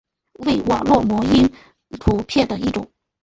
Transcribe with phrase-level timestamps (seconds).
[0.39, 1.47] 为网络模因
[1.99, 2.89] 图片的一种。